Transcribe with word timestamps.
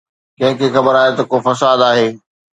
ڪنهن 0.39 0.55
کي 0.59 0.67
خبر 0.75 0.93
آهي 1.01 1.11
ته 1.17 1.23
ڪو 1.31 1.37
فساد 1.45 1.79
آهي؟ 1.89 2.09